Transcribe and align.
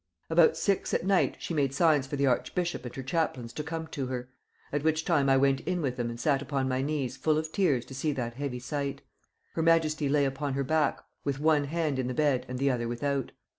"About 0.31 0.57
six 0.57 0.95
at 0.95 1.05
night 1.05 1.35
she 1.39 1.53
made 1.53 1.75
signs 1.75 2.07
for 2.07 2.15
the 2.15 2.25
archbishop 2.25 2.83
and 2.85 2.95
her 2.95 3.03
chaplains 3.03 3.53
to 3.53 3.61
come 3.61 3.85
to 3.89 4.07
her; 4.07 4.31
at 4.73 4.83
which 4.83 5.05
time 5.05 5.29
I 5.29 5.37
went 5.37 5.59
in 5.59 5.79
with 5.79 5.95
them 5.95 6.09
and 6.09 6.19
sat 6.19 6.41
upon 6.41 6.67
my 6.67 6.81
knees 6.81 7.15
full 7.15 7.37
of 7.37 7.51
tears 7.51 7.85
to 7.85 7.93
see 7.93 8.11
that 8.13 8.33
heavy 8.33 8.57
sight. 8.57 9.03
Her 9.53 9.61
majesty 9.61 10.09
lay 10.09 10.25
upon 10.25 10.55
her 10.55 10.63
back 10.63 11.03
with 11.23 11.39
one 11.39 11.65
hand 11.65 11.99
in 11.99 12.07
the 12.07 12.15
bed 12.15 12.47
and 12.49 12.57
the 12.57 12.71
other 12.71 12.87
without. 12.87 13.31